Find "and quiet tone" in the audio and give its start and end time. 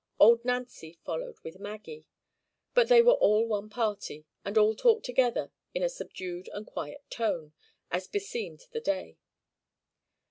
6.53-7.53